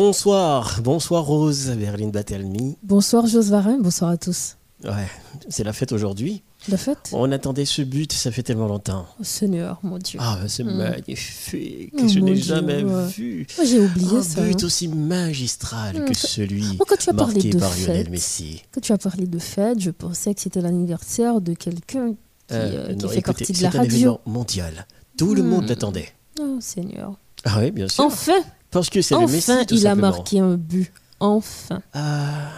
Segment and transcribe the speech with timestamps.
[0.00, 2.76] Bonsoir, bonsoir Rose, Berlin Batelmi.
[2.84, 4.56] Bonsoir Josvarin, bonsoir à tous.
[4.84, 5.08] Ouais,
[5.48, 6.44] c'est la fête aujourd'hui.
[6.68, 7.10] La fête?
[7.12, 9.04] On attendait ce but, ça fait tellement longtemps.
[9.18, 10.20] Oh Seigneur, mon Dieu.
[10.22, 10.76] Ah, c'est Mm.
[10.76, 13.06] magnifique, Oh, je n'ai jamais ouais.
[13.08, 13.48] vu.
[13.58, 14.42] Moi, j'ai oublié Un ça.
[14.42, 14.66] but hein.
[14.66, 16.04] aussi magistral Mm.
[16.04, 18.62] que celui quand tu as parlé de par Lionel fête, Messi.
[18.70, 22.90] quand tu as parlé de fête, je pensais que c'était l'anniversaire de quelqu'un qui, Euh,
[22.90, 23.96] euh, qui non, fait écoutez, partie de la c'est un radio.
[23.96, 24.86] événement mondial.
[25.18, 25.46] Tout le Mm.
[25.48, 26.10] monde l'attendait.
[26.40, 27.14] Oh Seigneur.
[27.44, 28.04] Ah oui, bien sûr.
[28.04, 28.34] Enfin,
[28.70, 30.92] Parce que c'est le Messi, enfin, tout il a marqué un but.
[31.18, 31.82] Enfin.
[31.92, 32.50] Ah,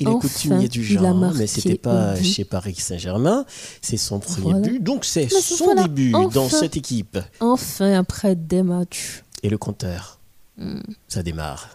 [0.00, 3.44] il est Enfin, coutumier du genre, marqué mais c'était pas chez Paris Saint-Germain.
[3.82, 4.60] C'est son premier Voilà.
[4.68, 7.18] but, donc c'est son voilà, début dans cette équipe.
[7.40, 9.24] Enfin, après des matchs.
[9.42, 10.14] Et le compteur,
[10.60, 11.68] Hmm, ça démarre.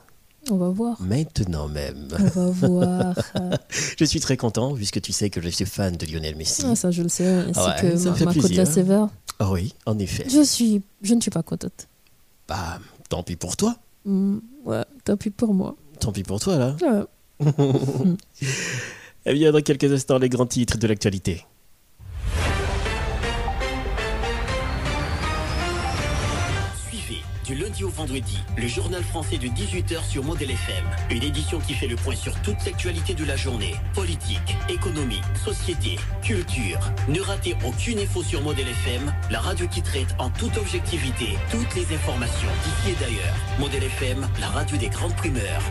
[0.52, 1.02] On va voir.
[1.02, 2.10] Maintenant même.
[2.36, 3.16] On va voir.
[3.98, 6.64] Je suis très content, puisque tu sais que je suis fan de Lionel Messi.
[6.68, 7.26] ah, ça, je le sais.
[7.26, 8.58] Ainsi Ah ouais, que ma, ma plaisir.
[8.58, 9.08] la sévère.
[9.40, 10.26] Ah oui, en effet.
[10.30, 11.88] Je suis, je ne suis pas contente.
[12.46, 12.80] Bah,
[13.10, 13.76] tant pis pour toi.
[14.06, 15.76] Hmm, ouais, tant pis pour moi.
[16.00, 16.76] Tant pis pour toi, là.
[16.82, 17.04] Ouais.
[19.26, 21.46] Eh bien, dans quelques instants, les grands titres de l'actualité.
[27.54, 30.86] Lundi au vendredi le journal français de 18h sur Model FM.
[31.12, 33.76] Une édition qui fait le point sur toute l'actualité de la journée.
[33.94, 36.80] Politique, économie, société, culture.
[37.08, 41.76] Ne ratez aucune info sur Model FM, la radio qui traite en toute objectivité toutes
[41.76, 43.36] les informations d'ici et d'ailleurs.
[43.60, 45.62] Model FM, la radio des grandes primeurs.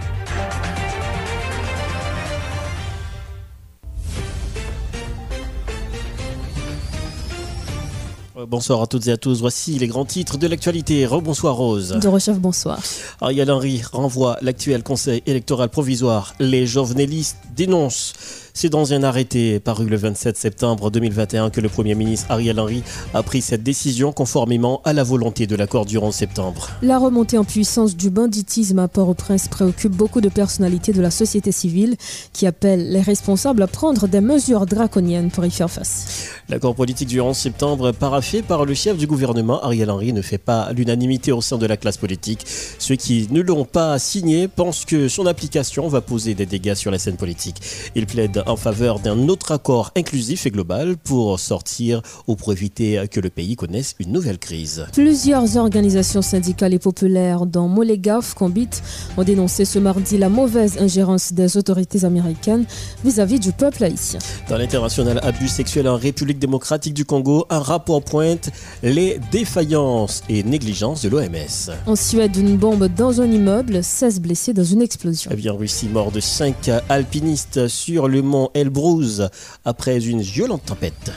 [8.48, 9.41] Bonsoir à toutes et à tous.
[9.41, 11.07] Voici les grands titres de l'actualité.
[11.07, 11.98] Rebonsoir Rose.
[12.01, 12.81] De Rechef, bonsoir.
[13.21, 16.34] Ariel Henry renvoie l'actuel conseil électoral provisoire.
[16.41, 18.15] Les journalistes dénoncent.
[18.55, 22.83] C'est dans un arrêté paru le 27 septembre 2021 que le Premier ministre Ariel Henry
[23.14, 26.69] a pris cette décision conformément à la volonté de l'accord du 11 septembre.
[26.83, 31.50] La remontée en puissance du banditisme à Port-au-Prince préoccupe beaucoup de personnalités de la société
[31.50, 31.97] civile
[32.34, 36.28] qui appellent les responsables à prendre des mesures draconiennes pour y faire face.
[36.50, 40.37] L'accord politique du 11 septembre paraffé par le chef du gouvernement Ariel Henry ne fait
[40.37, 42.44] pas l'unanimité au sein de la classe politique.
[42.78, 46.91] Ceux qui ne l'ont pas signé pensent que son application va poser des dégâts sur
[46.91, 47.56] la scène politique.
[47.94, 53.04] Il plaide en faveur d'un autre accord inclusif et global pour sortir ou pour éviter
[53.10, 54.86] que le pays connaisse une nouvelle crise.
[54.92, 58.69] Plusieurs organisations syndicales et populaires, dont Molegaf Combit,
[59.16, 62.64] ont dénoncé ce mardi la mauvaise ingérence des autorités américaines
[63.04, 64.19] vis-à-vis du peuple haïtien.
[64.48, 68.50] Dans l'international abus sexuel en République démocratique du Congo, un rapport pointe
[68.82, 71.72] les défaillances et négligences de l'OMS.
[71.86, 75.30] En Suède, une bombe dans un immeuble, 16 blessés dans une explosion.
[75.32, 79.22] Eh bien, Russie, mort de 5 alpinistes sur le mont Elbrus
[79.65, 81.12] après une violente tempête.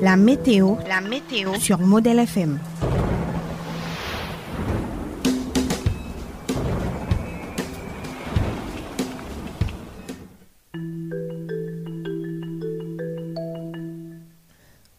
[0.00, 2.58] La météo, la météo sur Modèle FM.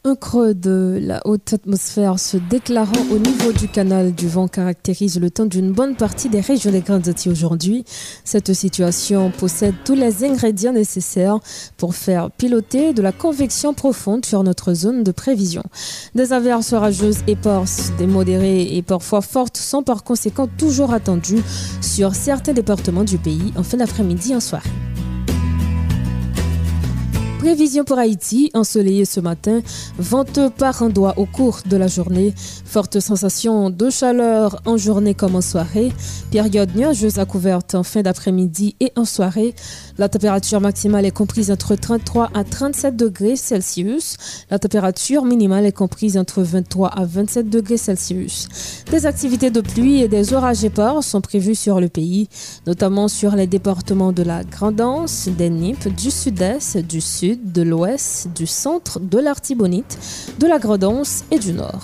[0.09, 5.19] Un creux de la haute atmosphère se déclarant au niveau du canal du vent caractérise
[5.19, 7.85] le temps d'une bonne partie des régions des Grandes Antilles aujourd'hui.
[8.23, 11.37] Cette situation possède tous les ingrédients nécessaires
[11.77, 15.61] pour faire piloter de la convection profonde sur notre zone de prévision.
[16.15, 21.43] Des averses orageuses éparses, des modérées et parfois fortes sont par conséquent toujours attendues
[21.81, 24.71] sur certains départements du pays en fin d'après-midi et en soirée.
[27.39, 29.61] Prévision pour Haïti, ensoleillé ce matin,
[29.97, 35.37] venteux par endroits au cours de la journée, forte sensation de chaleur en journée comme
[35.37, 35.93] en soirée,
[36.31, 39.55] période nuageuse à couverte en fin d'après-midi et en soirée.
[39.97, 44.17] La température maximale est comprise entre 33 à 37 degrés Celsius.
[44.51, 48.49] La température minimale est comprise entre 23 à 27 degrés Celsius.
[48.91, 52.27] Des activités de pluie et des orages épars sont prévus sur le pays,
[52.67, 58.29] notamment sur les départements de la Grandance, des Nippes, du sud-est, du sud, de l'ouest,
[58.35, 59.97] du centre, de l'Artibonite,
[60.39, 61.81] de la Grandance et du nord.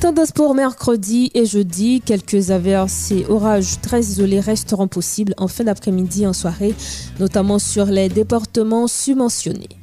[0.00, 5.62] Tendance pour mercredi et jeudi, quelques averses et orages très isolés resteront possibles en fin
[5.62, 6.74] d'après-midi et en soirée,
[7.20, 9.78] notamment sur les départements submentionnés.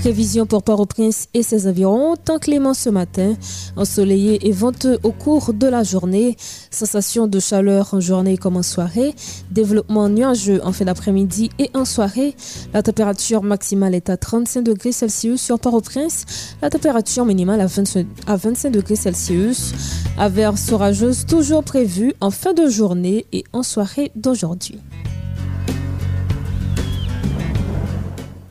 [0.00, 3.34] Prévision pour Port-au-Prince et ses environs, temps clément ce matin,
[3.76, 6.38] ensoleillé et venteux au cours de la journée,
[6.70, 9.14] sensation de chaleur en journée comme en soirée,
[9.50, 12.34] développement nuageux en fin d'après-midi et en soirée,
[12.72, 16.24] la température maximale est à 35 degrés Celsius sur Port-au-Prince,
[16.62, 19.74] la température minimale à 25, à 25 degrés Celsius,
[20.16, 24.80] averses orageuses toujours prévues en fin de journée et en soirée d'aujourd'hui.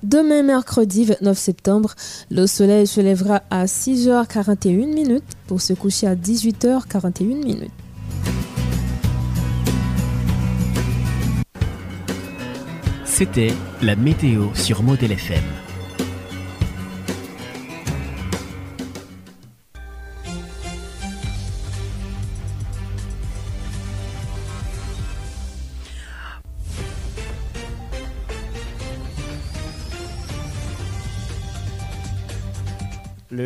[0.10, 1.94] Demain, mercredi 29 septembre,
[2.32, 7.70] le soleil se lèvera à 6h41 minutes pour se coucher à 18h41 minutes.
[13.06, 13.54] C'était
[13.84, 15.44] la météo sur Model FM.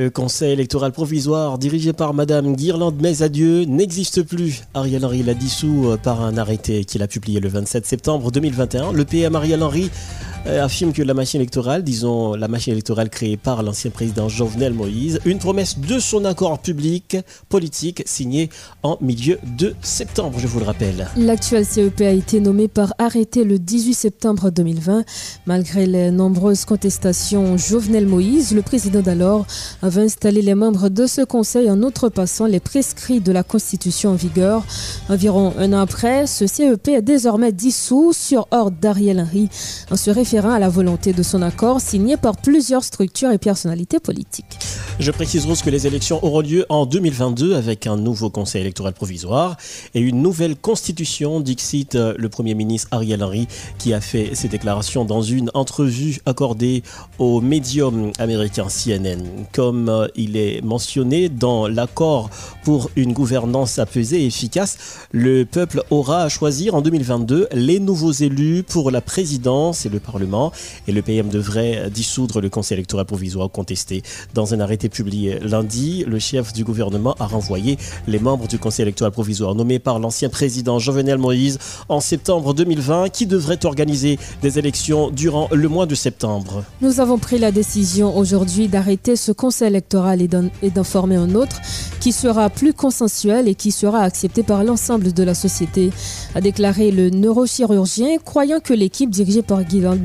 [0.03, 4.63] Le conseil électoral provisoire dirigé par Madame Guirlande Adieu n'existe plus.
[4.73, 8.91] Ariel Henry l'a dissous euh, par un arrêté qu'il a publié le 27 septembre 2021.
[8.91, 9.89] Le PM Ariel Henry
[10.45, 15.19] affirme que la machine électorale, disons la machine électorale créée par l'ancien président Jovenel Moïse,
[15.25, 17.17] une promesse de son accord public
[17.49, 18.49] politique signé
[18.83, 21.07] en milieu de septembre, je vous le rappelle.
[21.17, 25.05] L'actuel CEP a été nommé par arrêté le 18 septembre 2020.
[25.45, 29.45] Malgré les nombreuses contestations, Jovenel Moïse, le président d'alors,
[29.81, 34.15] avait installé les membres de ce conseil en outrepassant les prescrits de la Constitution en
[34.15, 34.65] vigueur.
[35.09, 39.49] Environ un an après, ce CEP est désormais dissous sur ordre d'Ariel Henry
[39.89, 43.99] en se référant à la volonté de son accord signé par plusieurs structures et personnalités
[43.99, 44.57] politiques.
[44.99, 48.93] Je précise Rose que les élections auront lieu en 2022 avec un nouveau conseil électoral
[48.93, 49.57] provisoire
[49.93, 53.47] et une nouvelle constitution, dixit euh, le Premier ministre Ariel Henry
[53.77, 56.83] qui a fait ses déclarations dans une entrevue accordée
[57.19, 59.23] au médium américain CNN.
[59.51, 62.29] Comme euh, il est mentionné dans l'accord
[62.63, 64.77] pour une gouvernance apaisée et efficace,
[65.11, 69.99] le peuple aura à choisir en 2022 les nouveaux élus pour la présidence et le
[69.99, 70.22] Parlement
[70.87, 74.03] et le PM devrait dissoudre le conseil électoral provisoire contesté.
[74.33, 77.77] Dans un arrêté publié lundi, le chef du gouvernement a renvoyé
[78.07, 81.59] les membres du conseil électoral provisoire nommés par l'ancien président Jovenel Moïse
[81.89, 86.63] en septembre 2020 qui devrait organiser des élections durant le mois de septembre.
[86.81, 91.57] Nous avons pris la décision aujourd'hui d'arrêter ce conseil électoral et d'en former un autre
[91.99, 95.91] qui sera plus consensuel et qui sera accepté par l'ensemble de la société,
[96.35, 99.63] a déclaré le neurochirurgien, croyant que l'équipe dirigée par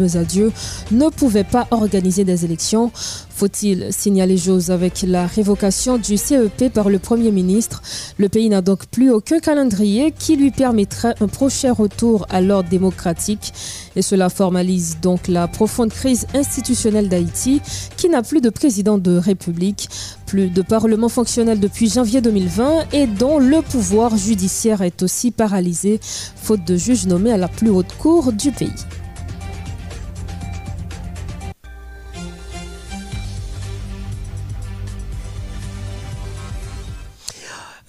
[0.08, 0.52] Bezadieu
[0.90, 2.90] ne pouvait pas organiser des élections.
[2.94, 7.82] Faut-il signaler Jose avec la révocation du CEP par le Premier ministre?
[8.16, 12.70] Le pays n'a donc plus aucun calendrier qui lui permettrait un prochain retour à l'ordre
[12.70, 13.52] démocratique.
[13.96, 17.60] Et cela formalise donc la profonde crise institutionnelle d'Haïti
[17.98, 19.90] qui n'a plus de président de République
[20.28, 26.00] plus de Parlement fonctionnel depuis janvier 2020 et dont le pouvoir judiciaire est aussi paralysé,
[26.02, 28.68] faute de juges nommés à la plus haute cour du pays.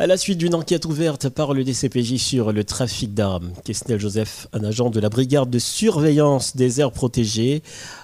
[0.01, 4.47] À la suite d'une enquête ouverte par le DCPJ sur le trafic d'armes, Kesnel Joseph,
[4.53, 7.61] un agent de la brigade de surveillance des aires protégées,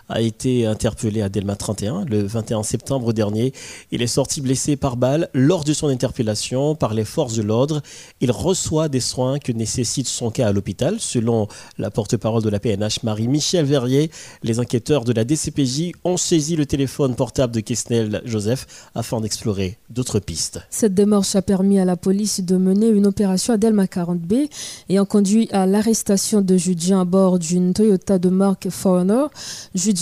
[0.10, 3.54] a été interpellé à Delma 31 le 21 septembre dernier.
[3.92, 7.82] Il est sorti blessé par balle lors de son interpellation par les forces de l'ordre.
[8.22, 10.98] Il reçoit des soins que nécessite son cas à l'hôpital.
[11.00, 11.48] Selon
[11.78, 14.12] la porte-parole de la PNH, Marie-Michel Verrier,
[14.44, 19.78] les enquêteurs de la DCPJ ont saisi le téléphone portable de Kesnel Joseph afin d'explorer
[19.90, 20.62] d'autres pistes.
[20.70, 24.50] Cette démarche a permis à la police de mener une opération à Delma 40B
[24.90, 29.26] ayant conduit à l'arrestation de Judien à bord d'une Toyota de marque Foreigner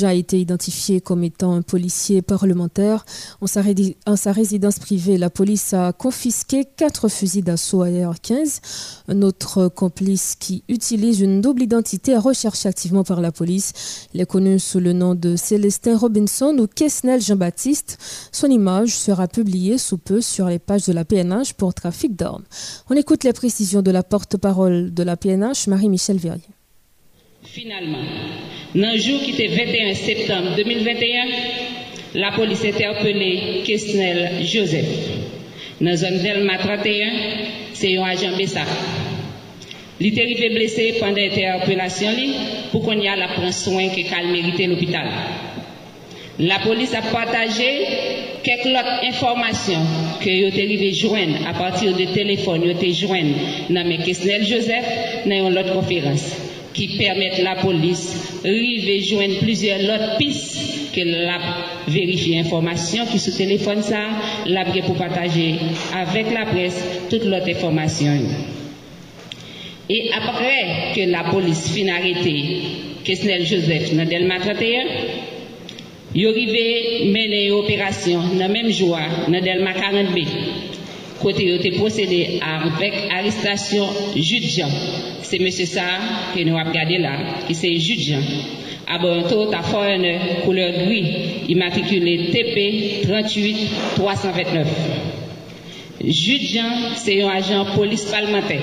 [0.02, 3.06] a été identifié comme étant un policier parlementaire.
[3.42, 8.62] En sa, résidence privée, la police a confisqué quatre fusils d'assaut AR-15.
[9.08, 14.08] Un autre complice qui utilise une double identité est recherché activement par la police.
[14.14, 17.98] Il est connu sous le nom de Célestin Robinson ou Kesnel Jean-Baptiste.
[18.32, 22.44] Son image sera publiée sous peu sur les pages de la PNH pour trafic d'armes.
[22.90, 26.50] On écoute les précisions de la porte-parole de la PNH, Marie-Michel Verrier.
[27.46, 27.98] Finalement,
[28.74, 31.26] dans le jour qui était 21 septembre 2021,
[32.16, 34.86] la police a interpellé Kesnel Joseph.
[35.82, 37.10] Dans la zone Delma 31,
[37.74, 38.62] c'est un agent Bessa.
[40.00, 42.12] Il était arrivé blessé pendant l'interpellation
[42.72, 45.08] pour qu'on y a la prendre soin que qu'elle l'hôpital.
[46.40, 47.86] La police a partagé
[48.44, 49.86] quelques autres informations
[50.24, 53.36] que avez arrivé joindre à partir de téléphone, vous avez joindre
[53.70, 54.86] dans Kesnel Joseph
[55.26, 56.43] dans une autre conférence
[56.74, 61.39] qui permettent la police de joindre plusieurs autres pistes que la
[61.88, 64.01] vérifier information qui sous téléphone ça,
[64.48, 65.56] la pour partager
[65.96, 68.12] avec la presse toute l'autre information.
[69.89, 72.62] Et après que la police fin arrêté
[73.03, 74.84] Kesnel Joseph dans Delma 31,
[76.15, 80.25] il arrivé mener opération dans même jour dans Delma 40B.
[81.24, 84.68] Côté il a procédé avec arrestation Jean.
[85.22, 85.82] C'est monsieur ça
[86.36, 87.12] que nous avons regardé là,
[87.48, 88.20] qui c'est Jean.
[88.86, 89.00] À
[90.44, 91.06] couleur gris,
[91.48, 93.58] immatriculé TP 38
[93.96, 94.68] 329.
[96.06, 96.62] Jean,
[96.98, 98.60] c'est un agent police parlementaire.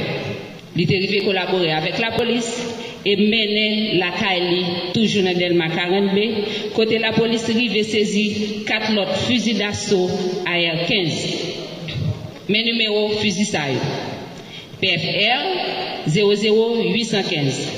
[0.77, 2.63] Il est arrivé collaborer avec la police
[3.07, 6.73] et mener la Kaili toujours dans Delma 40B.
[6.75, 10.11] Côté la police arrive saisi quatre autres fusils d'assaut
[10.45, 11.60] AR-15.
[12.49, 13.81] men numero fuzi sa yo.
[14.81, 15.45] PFR
[16.09, 17.69] 00815,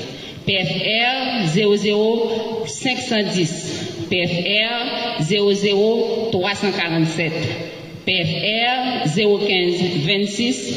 [0.45, 3.51] PFR 00510,
[4.09, 4.73] PFR
[5.19, 7.33] 00347,
[8.05, 10.73] PFR 01526,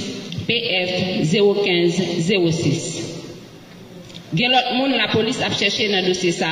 [0.47, 0.90] PF
[1.31, 3.07] 01506.
[4.35, 6.49] Gen lot moun la polis ap chèche nan dosye sa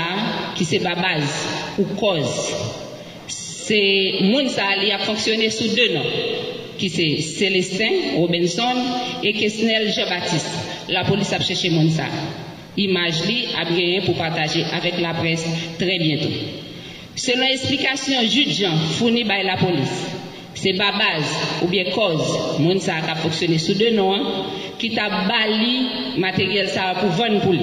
[0.55, 1.25] ki se ba baz
[1.83, 2.29] ou koz.
[3.27, 3.81] Se
[4.31, 6.07] moun sa li ap fonksyonè sou dè nan.
[6.79, 8.75] Qui c'est Célestin Robinson
[9.23, 10.51] et Kesnel Jean-Baptiste.
[10.89, 12.05] La police a cherché mon ça.
[12.77, 15.45] Image li a bien pour partager avec la presse
[15.79, 16.35] très bientôt.
[17.17, 18.67] Selon l'explication juge
[18.99, 20.05] fournie par la police,
[20.55, 24.47] c'est base ou bien cause, mon ça a fonctionné sous deux noms, hein,
[24.79, 25.87] qui t'a bali
[26.19, 27.61] matériel ça pour vendre pour lui.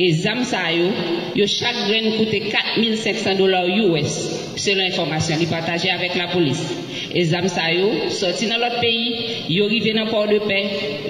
[0.00, 0.92] Et zam sa yo,
[1.34, 6.72] yo chaque grain coûte 4500 dollars US, selon l'information li partagée avec la police.
[7.12, 10.66] Et zam sa yo, sorti dans l'autre pays, yo arrivé dans port de paix,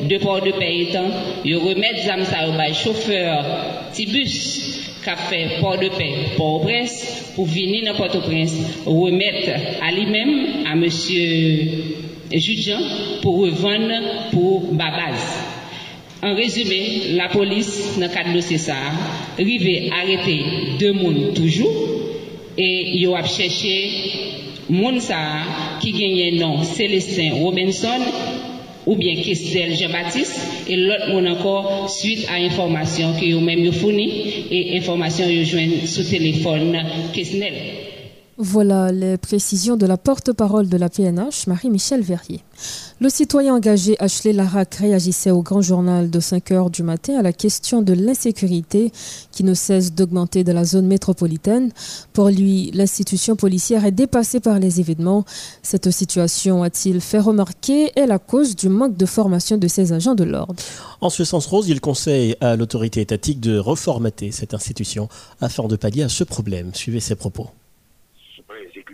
[0.09, 1.11] de port de paix étant,
[1.45, 3.45] yo remettre zam sa yo by chauffeur
[3.92, 9.50] tibus qui a fait port de paix, Port-au-Prince, pour venir dans Port-au-Prince, remettre
[9.83, 11.68] à lui-même, à monsieur
[12.33, 12.80] Judian,
[13.21, 15.48] pour revendre pour Babaz.
[16.21, 18.75] En résumé, la police, dans le cadre de ça,
[19.39, 20.41] arrive à arrêter
[20.81, 21.73] deux personnes toujours
[22.57, 23.91] et ils ont cherché
[24.99, 28.01] ça qui gagne nom Célestin Robinson
[28.87, 34.11] ou bien Kestel Jean-Baptiste et l'autre monde encore suite à information que ont même fourni
[34.51, 36.83] et information qu'ils joignent sous téléphone
[37.15, 37.55] Kesnel.
[38.40, 42.45] Voilà les précisions de la porte-parole de la PNH, Marie-Michel Verrier.
[43.00, 47.23] Le citoyen engagé Ashley Larac réagissait au grand journal de 5 heures du matin à
[47.23, 48.92] la question de l'insécurité
[49.33, 51.73] qui ne cesse d'augmenter dans la zone métropolitaine.
[52.12, 55.25] Pour lui, l'institution policière est dépassée par les événements.
[55.64, 60.14] Cette situation, a-t-il fait remarquer, est la cause du manque de formation de ses agents
[60.14, 60.54] de l'ordre?
[61.00, 65.09] En ce sens, Rose, il conseille à l'autorité étatique de reformater cette institution
[65.40, 66.73] afin de pallier à ce problème.
[66.73, 67.49] Suivez ses propos.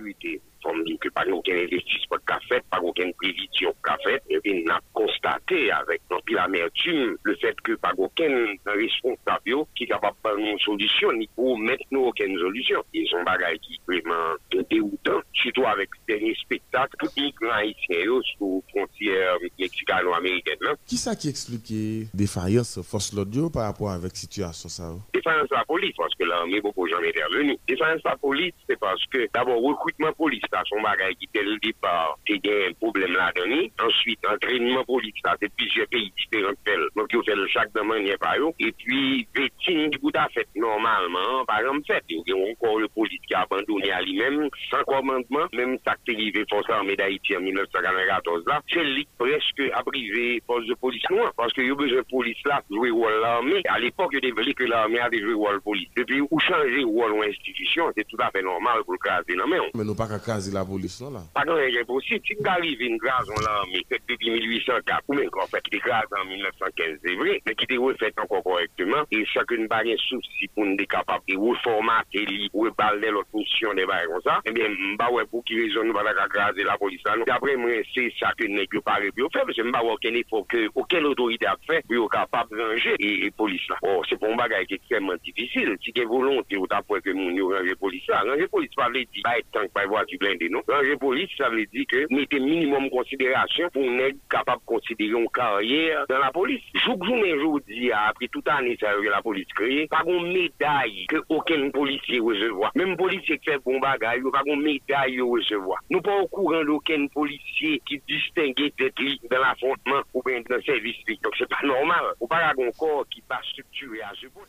[0.04, 0.43] we did.
[0.64, 4.64] Comme dit que pas aucun investissement qu'a fait, pas aucune prévision qu'a fait, et puis
[4.66, 10.16] on a constaté avec notre l'amertume le fait que pas aucun responsable qui est capable
[10.24, 12.82] de une solution, ni pour mettre nous aucune solution.
[12.94, 14.34] Ils sont bagailles qui vraiment
[14.70, 20.76] déroutant, surtout avec le dernier spectacle, tout haïtiens sur frontière mexicano-américaine.
[20.86, 21.72] Qui ça qui explique
[22.14, 24.94] défaillance force l'audio par rapport avec la situation ça?
[25.12, 27.58] Défaillance la police, parce que l'armée beaucoup jamais intervenu.
[27.68, 31.58] Défaillance de la police, c'est parce que d'abord recrutement police son bagage qui était le
[31.58, 33.68] départ, c'était un problème là-dedans.
[33.84, 36.52] Ensuite, entraînement police, c'est plusieurs pays différents.
[36.96, 38.52] Donc, il fait le chaque de manière par eux.
[38.58, 42.02] Et puis, victime du à fait normalement, par exemple, fait.
[42.08, 42.88] Il y a encore le
[43.34, 47.40] a abandonné à lui-même, sans commandement, même ça qui est arrivé force armée d'Haïti en
[47.40, 51.02] 1994 là, c'est lui presque à privé force de police.
[51.36, 53.62] Parce qu'il y a besoin de police là, jouer rôle l'armée.
[53.68, 55.88] À l'époque, il y que l'armée a joué rôle police.
[55.96, 59.46] Depuis, où changer rôle ou institution, c'est tout à fait normal pour le caser dans
[59.74, 60.18] Mais nous pas qu'à
[60.52, 61.22] la police là?
[61.34, 62.20] Pas non, il est possible.
[62.26, 66.04] Si tu arrives une grâce en l'armée, depuis 1804, ou même en fait, des grâces
[66.20, 67.14] en 1915, c'est
[67.46, 71.24] mais qui était refait encore correctement, et chacune pas un souci pour nous être capable
[71.28, 75.60] de reformater, ou l'autre mission des barres comme ça, eh bien, bah ouais, pour qui
[75.60, 77.14] raison nous va graser la police là.
[77.26, 80.46] D'après moi, c'est ça que nous n'avons pas réussi faire, parce que bah aucun effort
[80.48, 83.76] que aucune autorité a fait pour être capable de ranger et, police là.
[83.82, 85.76] Oh, pour bagage qui est extrêmement difficile.
[85.82, 89.20] Si tu volonté ou t'as que nous ranger police là, ranger police pas les dit,
[89.22, 89.86] bah, tant que pas
[90.34, 90.62] blindé, non?
[90.68, 95.28] Ranger police, ça veut dire que mettez minimum considération pour être capable de considérer une
[95.28, 96.62] carrière dans la police.
[96.74, 101.16] Jour journée, aujourd'hui, après toute année, ça que la police créée, pas une médaille que
[101.28, 102.72] aucun policier recevoir.
[102.74, 105.78] Même policier qui fait bon bagage, pas une médaille recevoir.
[105.90, 108.94] Nous pas au courant d'aucun policier qui distingue tête
[109.30, 110.96] dans l'affrontement ou bien dans le service.
[111.22, 112.04] Donc c'est pas normal.
[112.20, 114.44] Ou pas un corps qui pas structuré à ce point.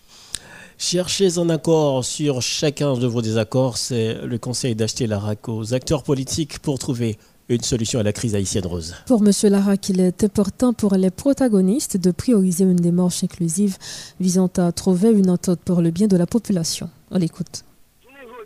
[0.78, 3.78] Cherchez un accord sur chacun de vos désaccords.
[3.78, 7.18] C'est le conseil d'acheter la RAC aux acteurs politiques pour trouver
[7.50, 8.96] une solution à la crise haïtienne rose.
[9.06, 9.32] Pour M.
[9.52, 13.78] Larac, il est important pour les protagonistes de prioriser une démarche inclusive
[14.20, 16.90] visant à trouver une entente pour le bien de la population.
[17.12, 17.64] On l'écoute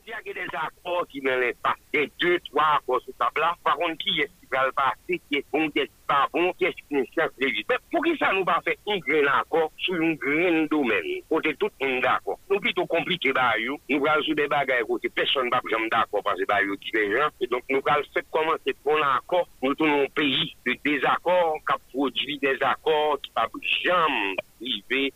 [0.09, 1.75] y a des accords qui ne pas.
[1.93, 3.45] Il y a deux, trois accords sur table.
[3.63, 6.51] Par contre, qui est-ce qui va le passer, qui est bon, qui est pas bon,
[6.53, 9.71] qui est-ce qui ne les Mais pour qui ça nous va faire un grand accord
[9.77, 12.39] sur un grand domaine, côté tout le monde d'accord.
[12.49, 13.53] Nous plutôt compliqué, bah,
[13.89, 17.29] nous allons sur des bagages côté personne ne va jamais d'accord parce que bah, différent.
[17.41, 21.93] Et donc, nous allons faire commencer pour un accord, nous tournons pays de désaccords, qui
[21.93, 23.47] produit des accords qui ne va
[23.83, 25.13] jamais arriver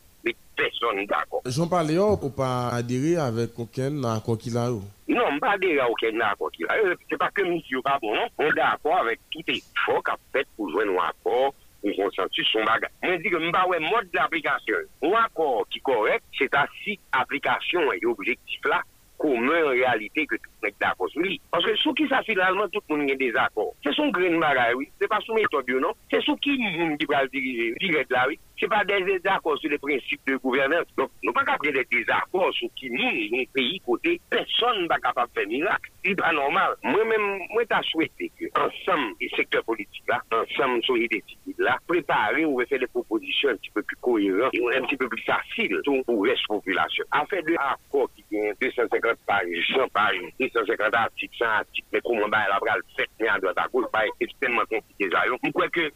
[0.55, 1.41] personne d'accord.
[1.45, 5.89] Jean-Paul Léon, ou pas adhérer avec aucun accord qu'il a eu Non, pas adhérer à
[5.89, 6.95] aucun accord qu'il a eu.
[7.09, 8.27] C'est pas que monsieur pas bon, non.
[8.37, 12.63] On est d'accord avec tout effort qu'a fait pour jouer un accord pour consensus son
[12.63, 12.89] bagage.
[13.03, 14.75] Je dis que je pas mode d'application.
[15.03, 18.81] Un accord qui est correct, c'est ainsi application et objectif là
[19.23, 21.39] commun en réalité que tout le monde est d'accord sur lui.
[21.49, 23.73] Parce que sous qui ça finalement, tout le monde a des accords.
[23.83, 24.89] C'est son grain de bagage, oui.
[24.99, 25.93] C'est pas sous méthode, non.
[26.11, 28.37] C'est sous qui nous qui va diriger, direct là, oui.
[28.59, 30.85] C'est pas des désaccords sur les principes de gouvernance.
[30.97, 35.29] Donc, nous pas capable des désaccords sur qui nous, un pays côté, personne n'est capable
[35.33, 35.91] de faire miracle.
[36.05, 36.75] C'est pas normal.
[36.83, 41.09] Moi-même, moi, t'as souhaité que, ensemble, les secteurs politiques là, ensemble, sur les
[41.57, 45.09] là, préparer ou faire des propositions un petit peu plus cohérentes et un petit peu
[45.09, 47.03] plus faciles pour la population.
[47.11, 52.27] Afin de accords qui viennent 250 pages, 100 pages, 250 articles, 100 articles, mais comment
[52.27, 55.09] bah, la bras le fait, mais à droite à gauche, pas extrêmement compliqué.
[55.11, 55.91] Je crois que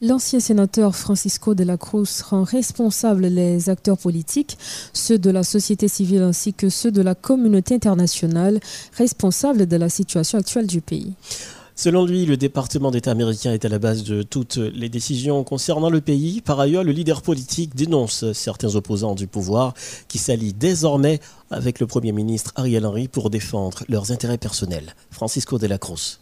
[0.00, 4.58] L'ancien sénateur Francisco de la Cruz rend responsable les acteurs politiques,
[4.92, 8.58] ceux de la société civile ainsi que ceux de la communauté internationale,
[8.98, 11.14] responsables de la situation actuelle du pays.
[11.74, 15.90] Selon lui, le département d'État américain est à la base de toutes les décisions concernant
[15.90, 16.40] le pays.
[16.40, 19.74] Par ailleurs, le leader politique dénonce certains opposants du pouvoir
[20.08, 24.94] qui s'allient désormais avec le Premier ministre Ariel Henry pour défendre leurs intérêts personnels.
[25.10, 26.21] Francisco de la Cruz.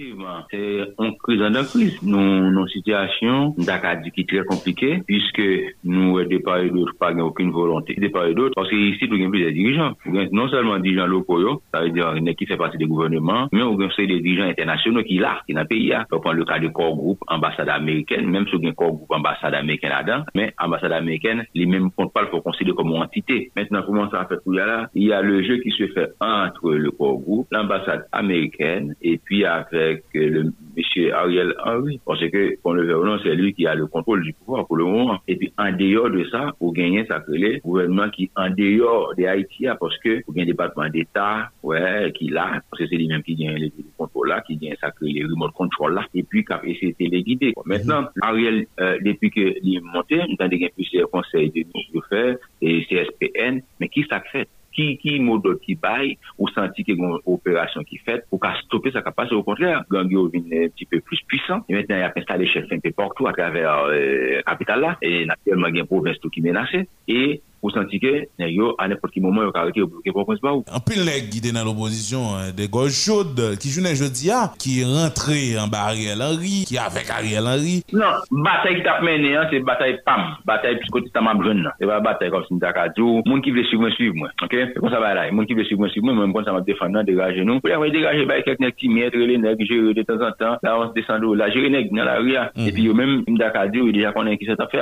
[0.00, 1.98] Effectivement, c'est une crise en crise.
[2.02, 5.42] Nous, nos situations, d'accord, qui est très compliquée, puisque
[5.84, 9.06] nous, de part et d'autre, pas aucune volonté de part et d'autre, parce que ici,
[9.10, 9.92] nous avons des dirigeants.
[10.32, 13.72] Non seulement des dirigeants locaux, ça veut dire qui fait partie des gouvernements, mais nous
[13.72, 15.92] avons des dirigeants internationaux qui là, qui dans le pays.
[16.10, 19.52] On prend le cas du corps groupe ambassade américaine, même si un corps groupe ambassade
[19.52, 23.52] américaine là-dedans, mais ambassade américaine, les mêmes comptes pas, faut considérer comme une entité.
[23.54, 24.88] Maintenant, comment ça fait tout là?
[24.94, 29.18] Il y a le jeu qui se fait entre le corps groupe, l'ambassade américaine, et
[29.18, 33.54] puis avec que le monsieur Ariel Henry, parce que, qu'on le veut non, c'est lui
[33.54, 35.18] qui a le contrôle du pouvoir pour le moment.
[35.28, 39.24] Et puis, en dehors de ça, pour gagner, ça le gouvernement qui, en dehors de
[39.24, 43.34] Haïti, parce que, pour gagner département d'État, ouais, qui là, parce que c'est lui-même qui
[43.34, 46.60] gagne le contrôle là, qui gagne ça les remote control là, et puis, qui a
[46.64, 47.54] essayé de téléguider.
[47.64, 52.36] Maintenant, Ariel, euh, depuis que il est monté, nous avons plusieurs conseils de nous faire,
[52.62, 54.48] et CSPN, mais qui ça fait?
[54.80, 58.92] ki, ki modot ki bay, ou santi ki yon operasyon ki fet, ou ka stoppe
[58.94, 61.98] sa kapase, ou kontrèr, gang yo vin un petit peu plus puissant, e et maintenant
[61.98, 65.86] y ap installe chef un peu partout a travers euh, kapital la, et naturellement gen
[65.86, 68.12] province tout ki menase, et ou santi ke,
[68.50, 70.64] yo, an epot ki mouman yo kareke yo bloke pou konspa ou.
[70.72, 74.80] An pil lèk gide nan l'oposisyon eh, de goj chod, ki jounen jodi a, ki
[74.88, 77.76] rentre an ba Ariel Henry, ki avek Ariel Henry.
[77.92, 81.76] Nan, batay ki tap mene an, se batay pam, batay psikoti tamam joun nan.
[81.80, 84.56] Se ba batay kom sin takadou, moun ki vle suiv mwen suiv mwen, ok?
[84.64, 86.56] E kon sa ba la, moun ki vle suiv mwen suiv mwen, mwen kon sa
[86.56, 87.60] mwen defan nan, degaje nou.
[87.60, 90.36] Pou la mwen degaje bay kek nek ti metre, le nek jere de tan san
[90.40, 92.48] tan, la on se desando, la jere nek nan la ria.
[92.56, 94.80] E pi yo men, mwen takadou, yo deja konen ki se ta fe,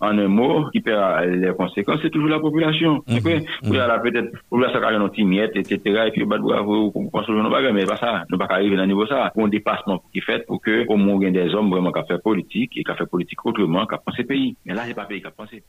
[0.00, 3.02] an mou, ki per le konsekwen c'est toujours la population.
[3.06, 3.44] Mm -hmm.
[3.62, 5.78] Vous avez peut-être, vous avez ça, petit miette, etc.
[6.08, 8.24] Et puis, bah, vous construire nos bagages, mais pas ça.
[8.30, 9.32] Nous pas arriver à niveau ça.
[9.36, 12.22] Un dépassement qui fait pour que, au moins, il y des hommes vraiment qui fait
[12.22, 14.56] politique et qui fait politique autrement, qui pensé pays.
[14.64, 15.62] Mais là, c'est pas pays qui a pensé.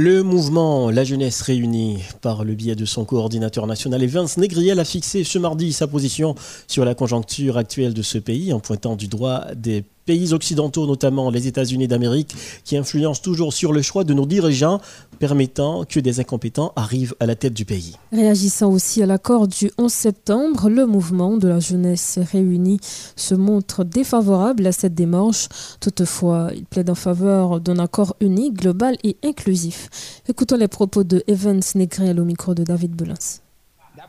[0.00, 4.84] Le mouvement La Jeunesse Réunie, par le biais de son coordinateur national Evans Negriel, a
[4.84, 6.36] fixé ce mardi sa position
[6.68, 11.28] sur la conjoncture actuelle de ce pays en pointant du droit des pays occidentaux, notamment
[11.28, 14.80] les États-Unis d'Amérique, qui influencent toujours sur le choix de nos dirigeants,
[15.18, 17.94] permettant que des incompétents arrivent à la tête du pays.
[18.10, 22.80] Réagissant aussi à l'accord du 11 septembre, le mouvement de la jeunesse réunie
[23.16, 25.48] se montre défavorable à cette démarche.
[25.78, 29.90] Toutefois, il plaide en faveur d'un accord unique, global et inclusif.
[30.26, 33.42] Écoutons les propos de Evans Negrel au micro de David Belens.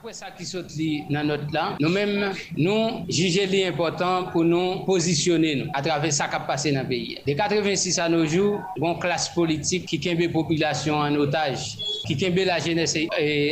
[0.02, 0.72] Après ça qui saute
[1.10, 6.36] dans notre là, nous-mêmes, nous jugeons important pour nous positionner nous, à travers ça qui
[6.36, 7.18] a passé dans le pays.
[7.28, 11.76] De 86 à nos jours, bon classe politique qui kembe la population e, en otage,
[12.08, 12.96] qui kembe la jeunesse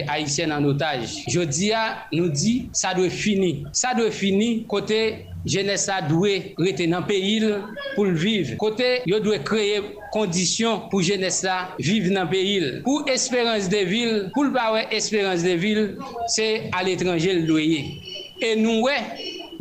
[0.07, 1.25] haïtienne en otage.
[1.27, 3.67] Je dis à nous dit, ça doit finir.
[3.73, 7.47] Ça doit finir côté jenesa dwe rete nan peyil
[7.95, 8.55] pou l'viv.
[8.62, 9.81] Kote yo dwe kreye
[10.13, 12.81] kondisyon pou jenesa viv nan peyil.
[12.86, 15.81] Pou esperans de vil, pou l'bawe esperans de vil,
[16.33, 17.81] se al etranje l'doye.
[18.43, 18.95] E nou we,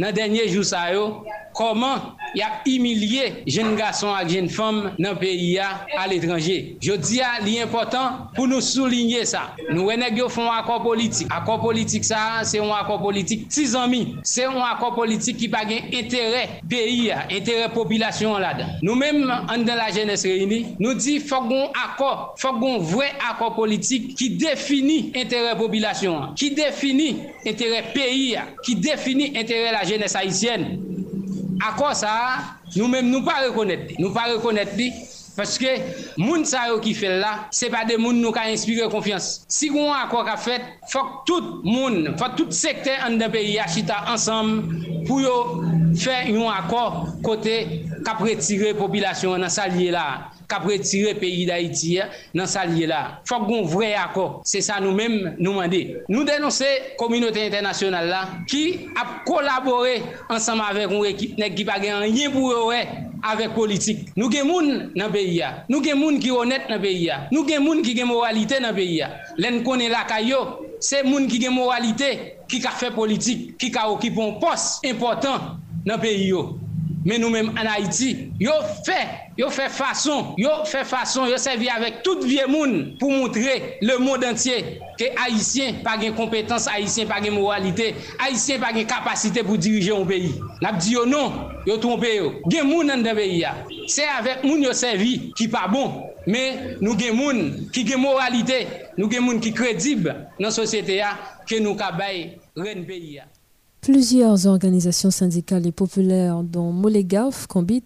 [0.02, 1.08] nan denye jou sa yo,
[1.56, 5.68] koman yap imilye jen gason ak jen fom nan peyi ya
[5.98, 6.76] al etranje.
[6.82, 9.48] Je di ya li important pou nou soulinye sa.
[9.70, 11.30] Nou wenek yo fon akor politik.
[11.32, 14.02] Akor politik sa, se yon akor politik si zami.
[14.26, 18.74] Se yon akor politik ki pa gen entere peyi ya, entere popilasyon la dan.
[18.84, 23.08] Nou menm an den la jenes reyni, nou di fok gon akor, fok gon vwe
[23.30, 27.12] akor politik ki defini entere popilasyon, ki defini
[27.46, 30.95] entere peyi ya, ki defini entere la jenes haisyen.
[31.64, 32.14] akor sa,
[32.74, 33.96] nou menm nou pa rekonet li.
[34.02, 34.90] Nou pa rekonet li,
[35.36, 35.72] paske
[36.20, 39.46] moun sa yo ki fel la, se pa de moun nou ka inspire konfians.
[39.52, 43.68] Si goun akor ka fet, fok tout moun, fok tout sekte an de peyi a
[43.70, 44.58] chita ansam,
[45.08, 45.36] pou yo
[45.96, 47.58] fe yon akor kote
[48.06, 50.08] kap retire popilasyon nan sa liye la.
[50.50, 51.96] kap retire peyi d'Haïti
[52.36, 53.20] nan sa liye la.
[53.28, 54.40] Fok goun vre akor.
[54.46, 55.82] Se sa nou menm nou mande.
[56.10, 56.68] Nou denonse
[57.00, 58.62] kominote internasyonal la ki
[58.98, 59.98] ap kolabore
[60.32, 62.82] ansam avek ou ekip nek ki pa gen an yin pou yo we
[63.26, 64.06] avek politik.
[64.16, 65.52] Nou gen moun nan peyi ya.
[65.70, 67.22] Nou gen moun ki honet nan peyi ya.
[67.32, 69.10] Nou gen moun ki gen moralite nan peyi ya.
[69.40, 70.42] Len konen la kayo,
[70.82, 72.12] se moun ki gen moralite
[72.50, 75.56] ki ka fe politik, ki ka okipon pos important
[75.86, 76.46] nan peyi yo.
[77.06, 78.96] Men nou menm an Haiti, yo fe,
[79.38, 83.94] yo fe fason, yo fe fason, yo servi avèk tout vie moun pou montre le
[84.02, 84.56] moun dentye
[84.98, 89.92] ke Haitien pa gen kompetans, Haitien pa gen moralite, Haitien pa gen kapasite pou dirije
[89.92, 90.32] yon peyi.
[90.64, 91.38] Nap di yo non,
[91.68, 92.32] yo trompe yo.
[92.50, 93.54] Gen moun an den peyi ya.
[93.86, 98.64] Se avèk moun yo servi ki pa bon, men nou gen moun ki gen moralite,
[98.98, 100.10] nou gen moun ki kredib
[100.42, 101.14] nan sosyete ya,
[101.46, 103.30] ke nou kabay ren peyi ya.
[103.86, 107.84] Plusieurs organisations syndicales et populaires, dont Molegaf, Combit,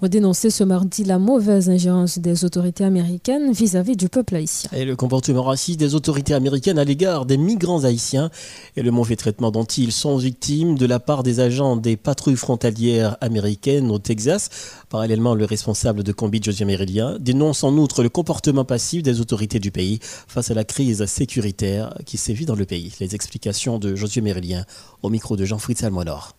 [0.00, 4.70] ont dénoncé ce mardi la mauvaise ingérence des autorités américaines vis-à-vis du peuple haïtien.
[4.72, 8.30] Et le comportement raciste des autorités américaines à l'égard des migrants haïtiens
[8.76, 12.36] et le mauvais traitement dont ils sont victimes de la part des agents des patrouilles
[12.36, 14.48] frontalières américaines au Texas.
[14.88, 19.58] Parallèlement, le responsable de Combit, José Mérilien, dénonce en outre le comportement passif des autorités
[19.58, 22.94] du pays face à la crise sécuritaire qui sévit dans le pays.
[23.00, 24.64] Les explications de Josué Mérilien
[25.02, 26.36] au micro de Jean-Fritz Almonor.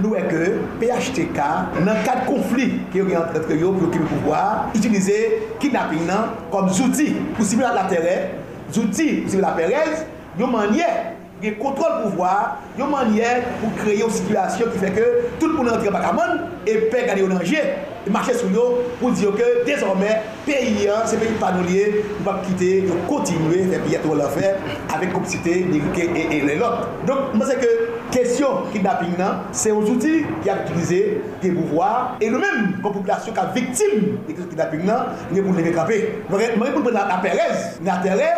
[0.00, 1.36] Nous voyons que PHTK,
[1.84, 6.08] dans le cas de conflit qui est entre eux pour le pouvoir, utiliser kidnapping
[6.50, 8.30] comme outil pour cibler la terre,
[8.76, 10.06] outils pour cibler la Pérez,
[10.38, 13.28] une manière gen kontrol pouvoir, yon manye
[13.60, 15.06] pou kreye yon situasyon ki feke
[15.40, 17.62] tout pou nan tre bakaman, e pe gade yon anje,
[18.00, 18.66] e mache sou yo
[19.00, 23.80] pou diyo ke dezormè, peyi yon, se peyi panolye, ou pa kite, yon kontinue, fe
[23.86, 24.52] piye to la fe,
[24.92, 26.86] avek kompsite, nirike, e le lot.
[27.08, 27.72] Donk, mwen se ke,
[28.10, 31.02] kesyon kidnapping nan, se yon zouti ki ap utilize
[31.42, 35.56] gen pouvoir, e nou men, kon populasyon ka viktim de kesyon kidnapping nan, gen pou
[35.56, 36.00] leve kapè.
[36.28, 38.32] Mwen repon pou nan aperez, nan aterè,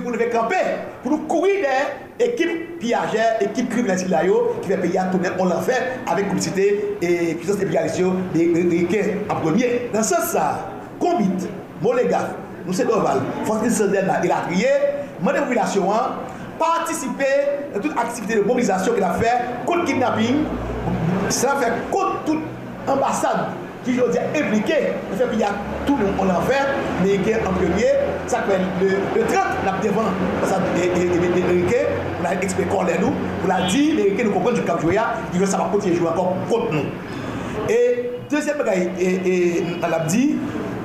[0.00, 0.56] pour les camper,
[1.02, 1.66] pour nous courir
[2.18, 3.98] des équipes piagères, équipes criminelles
[4.62, 9.90] qui fait payer à on l'a fait avec complicité et puissance de des en premier.
[9.92, 10.36] Dans ce sens,
[10.98, 11.48] Combit,
[11.82, 12.30] Moléga,
[12.66, 14.66] nous sommes Doval, Force Sandel et la trier,
[15.24, 15.90] la population
[16.58, 17.24] participer
[17.74, 20.44] à toute activité de mobilisation qu'il a fait contre kidnapping,
[21.28, 22.42] ça fait contre toute
[22.86, 23.46] ambassade
[23.84, 24.92] qui aujourd'hui est impliquée.
[25.10, 25.54] Le fait qu'il y a
[25.86, 26.66] tout le monde en fait,
[27.02, 27.92] mais qui en premier,
[28.26, 31.86] ça fait le, le 30, là devant l'ambassade américaine,
[32.20, 33.12] on a expliqué nous,
[33.46, 36.08] on a dit, les nous comprennent du Cap Joya, ils veulent savoir continuer à jouer
[36.08, 36.84] encore contre nous.
[37.68, 40.36] Et deuxième bagaille, et, elle a dit,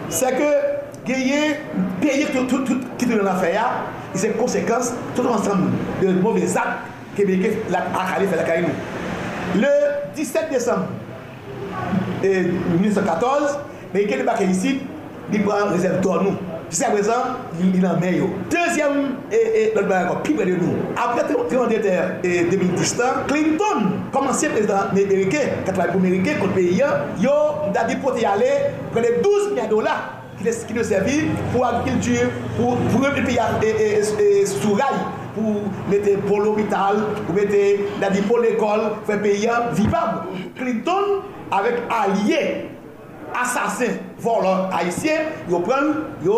[0.09, 1.55] c'est que gagner,
[2.01, 3.71] payer tout, tout, tout qui est dans l'affaire,
[4.13, 5.69] et c'est conséquence, tout ensemble
[6.01, 6.67] de mauvais actes
[7.15, 7.23] que
[7.71, 8.65] la Akali fait la caille
[9.55, 9.67] Le
[10.15, 10.85] 17 décembre
[12.23, 12.35] E,
[12.73, 13.57] 1914,
[13.93, 14.85] men yike li bake yisit,
[15.31, 16.53] li pran rezerv ton nou.
[16.67, 18.27] Jisè prezant, li nan men yo.
[18.51, 18.97] Dezyem,
[19.31, 20.75] e, e, lòt bayan kon, pi pre de nou.
[20.99, 22.17] Apre triyon de ter
[22.51, 27.37] 2010 tan, Clinton, komanse prezident Amerike, katran pou Amerike, kont pe yon, yo,
[27.69, 28.51] mda di pote yale,
[28.91, 29.95] pre de 12 milyon dola,
[30.37, 31.21] ki ne servi
[31.53, 34.03] pou agrikultur, pou repi peyi
[34.51, 34.99] sou ray,
[35.37, 37.63] pou mette pou l'hôpital, pou mette
[38.01, 39.49] la di pou l'ekol, fe peyi
[39.79, 40.27] vivab.
[40.59, 42.41] Clinton, avèk alye
[43.37, 45.93] asasin volan haisyen, yo pren
[46.25, 46.37] yo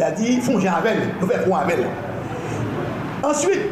[0.00, 1.84] dadi fonjen avèl, yo fè kon avèl.
[3.22, 3.70] Answit,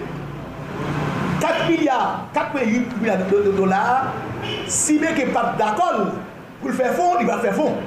[1.41, 4.13] 4 milyard, 4,8 milyard de dolar,
[4.69, 6.13] si mè ke pat dakon,
[6.61, 7.81] pou l fè fon, li va fè fon.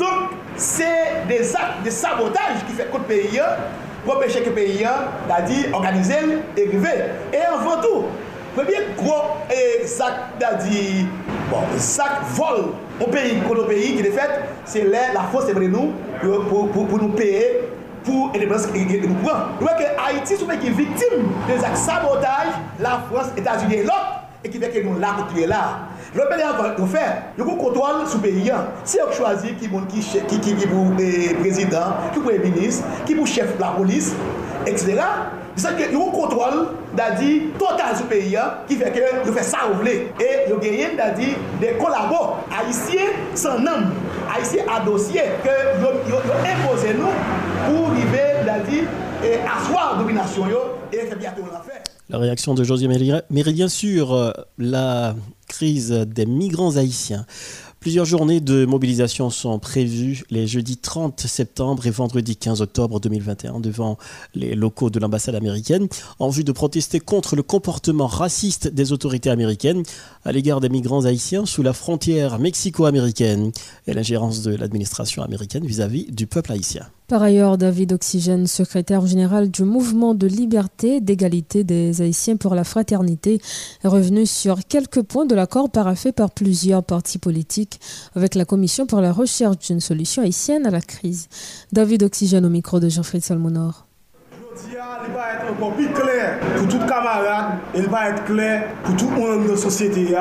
[0.00, 0.90] Donk, se
[1.28, 3.64] de zak de sabotaj ki fè kote peyi an,
[4.04, 6.94] pou peche ke peyi an, dadi organizel, e grive.
[7.32, 8.10] E anvan tou,
[8.54, 11.06] prebyen gro e zak dadi
[11.50, 15.54] Bon, sak vol ou peyi kono peyi ki de fet, se lè la fos se
[15.56, 15.92] vre nou
[16.48, 17.42] pou nou peye
[18.06, 19.50] pou enebranse ki nou pran.
[19.58, 22.54] Nou wè ke Haiti sou pe ki viktim de zak sabotaj
[22.84, 25.62] la Frans, Etats-Unis lòk e ki veke nou lak tuye la.
[26.16, 27.04] Lò pe lè an kon fè,
[27.36, 28.72] yo kon kontrol sou peyi an.
[28.88, 30.96] Se yo chwazi ki moun ki ki pou
[31.42, 34.14] prezident, ki pou e minis, ki pou chef la polis,
[34.64, 35.04] etc.
[35.56, 36.68] C'est que nous contrôle
[37.58, 38.36] total sous pays
[38.66, 43.58] qui fait que nous fait ça ou Et nous gagnons dit des collabos haïtiens sans
[43.58, 43.70] nom,
[44.34, 47.12] haïtiens à dossier que nous imposé nous
[47.66, 48.34] pour arriver
[49.24, 50.44] et asseoir domination
[50.92, 51.82] et faire bientôt l'affaire.
[52.10, 55.14] La réaction de José Méridien sur euh, la
[55.48, 57.24] crise des migrants haïtiens.
[57.84, 63.60] Plusieurs journées de mobilisation sont prévues les jeudis 30 septembre et vendredi 15 octobre 2021
[63.60, 63.98] devant
[64.34, 65.86] les locaux de l'ambassade américaine
[66.18, 69.82] en vue de protester contre le comportement raciste des autorités américaines
[70.24, 73.52] à l'égard des migrants haïtiens sous la frontière mexico-américaine
[73.86, 76.86] et l'ingérence de l'administration américaine vis-à-vis -vis du peuple haïtien.
[77.06, 82.64] Par ailleurs, David Oxygène, secrétaire général du mouvement de liberté, d'égalité des Haïtiens pour la
[82.64, 83.42] fraternité,
[83.82, 87.78] est revenu sur quelques points de l'accord paraffé par plusieurs partis politiques
[88.14, 91.28] avec la Commission pour la recherche d'une solution haïtienne à la crise.
[91.72, 93.86] David Oxygène au micro de Jean-Philippe Salmonor
[94.56, 99.10] il va être encore plus clair pour tout camarade, il va être clair pour tout
[99.10, 100.14] le monde de la société.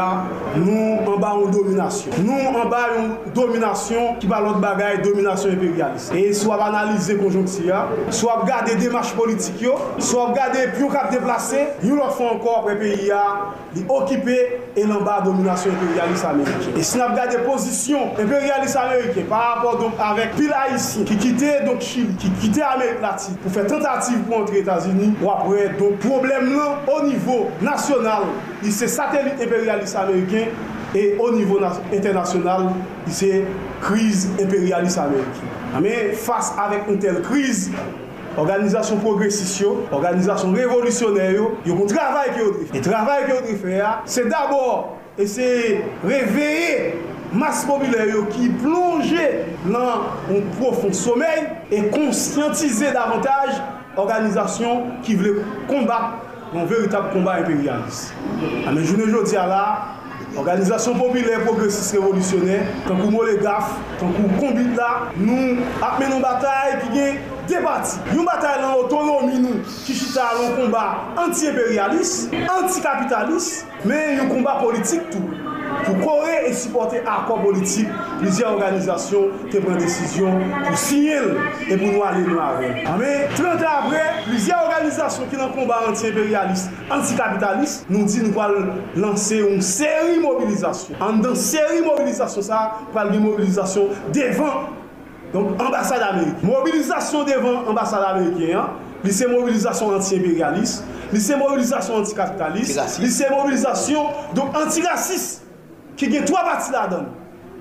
[0.56, 2.12] Nous, en bas, une domination.
[2.24, 6.14] Nous, en bas, une domination qui va l'autre bagaille, domination impérialiste.
[6.16, 9.68] Et soit analyser conjoncture, soit regarder démarches politiques,
[10.00, 13.12] soit regarder plus cap déplacé, nous le font encore pour le pays,
[13.90, 16.74] occuper et en bas, domination impérialiste américaine.
[16.78, 21.64] Et si nous regardons position impérialiste américaine par rapport donc avec pile haïtien qui quittait
[21.66, 25.94] donc Chili, qui quittait l'Amérique latine pour faire tentative pou antre Etats-Unis, wap wè do
[26.04, 28.30] problem lan o nivou nasyonal,
[28.64, 30.54] lise satelit imperialist Ameriken,
[30.94, 32.72] e o nivou internasyonal,
[33.08, 33.44] lise
[33.84, 35.60] kriz imperialist Ameriken.
[35.78, 37.68] Amè, fase avèk un tel kriz,
[38.34, 42.72] Organizasyon progresisyon, organizasyon revolisyonèryo, yo kon travay ki yo drif.
[42.74, 45.46] E travay ki yo drif e a, se d'abord ese
[46.02, 46.96] reveye
[47.34, 49.28] mas populèryo ki plonje
[49.70, 53.62] lan an profon somèl e konsyantize davantage
[53.98, 55.34] organizasyon ki vle
[55.70, 58.14] kombat yon veritab kombat imperialist.
[58.68, 59.64] Ame ah, jounen jodi ala,
[60.34, 62.56] Organizasyon popilè progresis revolutionè,
[62.88, 64.88] tankou Mole Gaf, tankou Kombitla,
[65.20, 67.20] nou apmen nou batay ki gen
[67.52, 68.00] debati.
[68.16, 70.84] Yon batay lan otonomi nou ki chita lan komba
[71.22, 75.53] anti-imperialist, anti-kapitalist, men yon komba politik tou.
[75.84, 81.32] pou kore e sipote akon politik, plizye organizasyon te pren desisyon pou sinyel
[81.68, 82.74] e pou nou ale nou avè.
[82.94, 88.56] Amè, 30 an apre, plizye organizasyon ki nan komba anti-imperialist, anti-kapitalist, nou di nou pal
[89.00, 91.02] lanse yon seri mobilizasyon.
[91.04, 92.64] An dan seri mobilizasyon sa,
[92.96, 94.72] pal gen mobilizasyon devan
[95.34, 96.36] Donc, ambassade américaine.
[96.44, 98.60] Mobilisation devant ambassade américaine.
[99.04, 105.43] Li se mobilizasyon anti-imperialist, li se mobilizasyon anti-kapitalist, li se mobilizasyon anti-racist.
[105.96, 107.06] qui a trois parties là-dedans.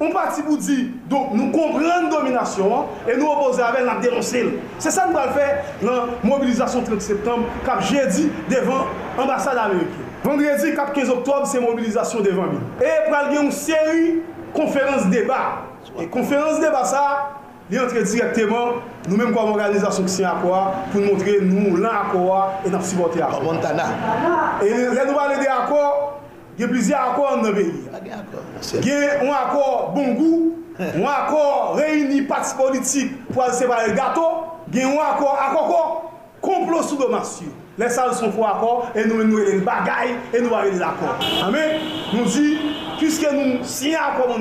[0.01, 4.59] Un parti pour dire, donc nous comprenons la domination et nous opposer avec la dénoncer.
[4.79, 9.57] C'est ça que nous allons faire dans la mobilisation 30 septembre, cap jeudi devant l'ambassade
[9.59, 9.88] américaine.
[10.25, 12.59] Vendredi, cap 15 octobre, c'est mobilisation devant lui.
[12.81, 12.88] Et
[13.31, 15.62] il y a une série de conférences débat.
[16.01, 17.31] Et conférences débat, ça,
[17.71, 18.75] il entre directement,
[19.09, 23.23] nous-mêmes comme organisation qui s'y accord, pour nous montrer nous l'un accord et nous supporter
[23.23, 23.42] accord.
[23.42, 23.85] Montana.
[24.62, 26.22] Et là, nous allons des accords.
[26.59, 27.73] Il y a plusieurs accords dans le pays.
[28.75, 33.95] Il y a un accord bon goût, un accord réuni partis politiques pour séparer le
[33.95, 37.43] gâteau, il y a un accord accord complot sous dommage.
[37.79, 41.19] Les salles sont pour accord et nous nous les bagailles et nous avons les accords.
[41.43, 41.81] Amen.
[42.12, 42.59] Nous dit
[42.99, 44.37] puisque nous signons accord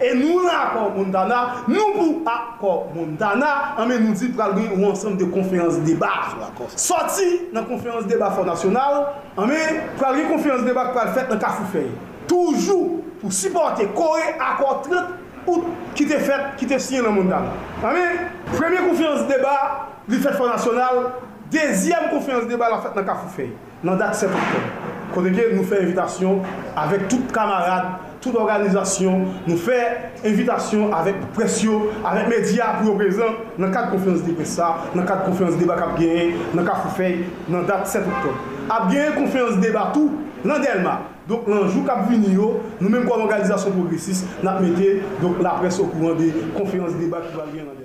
[0.00, 4.88] E nou nan akor Mondana, nou pou akor Mondana, anme nou di pral gen ou
[4.88, 6.36] ansem de konferans debat.
[6.80, 9.02] Soti nan konferans debat fornasyonal,
[9.36, 9.60] anme
[10.00, 11.90] pral gen konferans debat pral fet nan kafou fey.
[12.30, 15.18] Toujou pou supporte kore akor 30
[15.50, 17.52] out ki te fet, ki te siyen nan Mondana.
[17.84, 18.06] Anme,
[18.54, 21.10] premye konferans debat, li fet fornasyonal,
[21.52, 23.52] dezyem konferans debat la fet nan kafou fey.
[23.84, 24.88] Nan dat 7 oktob.
[25.14, 26.44] Konde gen nou fe evitasyon
[26.78, 33.70] avek tout kamarade toute organisation, nous fait invitation avec Pressio, avec Média pour présent dans
[33.70, 34.60] quatre conférences de presse,
[34.94, 38.38] dans quatre conférences de débat qui gagné, dans quatre feuilles, dans date 7 octobre.
[38.68, 40.12] A bien conférence de débat tout,
[40.44, 41.00] dans Delma.
[41.26, 42.40] Donc, dans le jour qui vient,
[42.80, 47.36] nous-mêmes, comme organisation progressiste, nous mettons la presse au courant des conférences de débat qui
[47.36, 47.79] va venir dans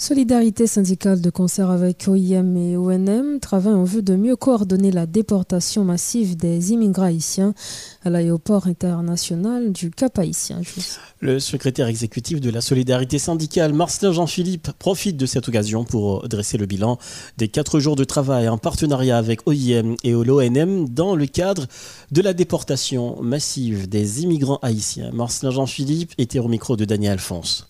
[0.00, 5.06] Solidarité syndicale de concert avec OIM et ONM travaille en vue de mieux coordonner la
[5.06, 7.52] déportation massive des immigrants haïtiens
[8.04, 10.60] à l'aéroport international du Cap Haïtien.
[11.18, 16.58] Le secrétaire exécutif de la Solidarité syndicale, Marcelin Jean-Philippe, profite de cette occasion pour dresser
[16.58, 16.96] le bilan
[17.36, 21.66] des quatre jours de travail en partenariat avec OIM et l'ONM dans le cadre
[22.12, 25.10] de la déportation massive des immigrants haïtiens.
[25.12, 27.68] Marcelin Jean-Philippe était au micro de Daniel Alphonse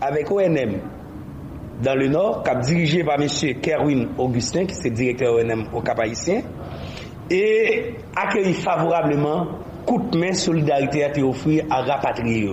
[0.00, 0.78] avec ONM
[1.82, 3.28] dans le Nord, cap dirigé par M.
[3.60, 6.42] Kerwin Augustin, qui est directeur ONM au Cap Haïtien,
[7.30, 9.46] et accueilli favorablement
[9.86, 12.50] coup de main solidarité à offert à rapatrier.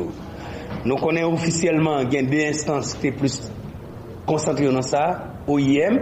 [0.85, 3.51] Nous connaissons officiellement deux instances qui sont plus
[4.25, 5.97] concentrées dans ça, OIM,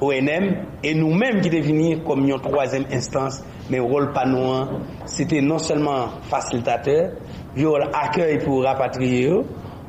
[0.00, 4.24] ONM, et nous-mêmes qui devenons comme une troisième instance, mais rôle pas
[5.06, 7.12] c'était non seulement facilitateur,
[7.56, 9.30] il y a accueil pour rapatrier,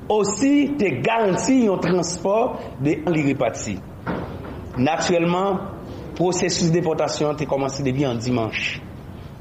[0.09, 3.75] Osi te garanti yon transport de an li repati.
[4.81, 5.59] Naturelman,
[6.17, 8.79] prosesus deportasyon te komanse debi an dimanche.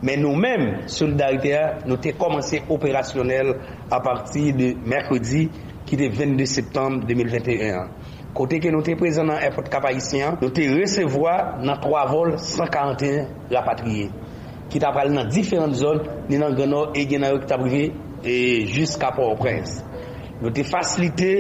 [0.05, 3.55] Men nou men, solidarite a, nou te komanse operasyonel
[3.89, 5.47] a parti de merkredi
[5.89, 7.89] ki de 22 septembre 2021.
[8.37, 13.57] Kote ke nou te prezen nan airport kapayisyen, nou te resevoa nan 3 vol 141
[13.57, 14.13] rapatriye.
[14.69, 17.87] Ki ta pral nan diferent zon, ni nan Grenoble e Genayok tabrive,
[18.21, 19.88] e jiska Port-au-Prince.
[20.43, 21.31] yo te fasilite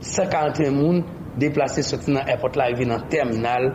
[0.00, 1.02] 51 moun
[1.38, 3.70] deplase soti nan airport la evi nan terminal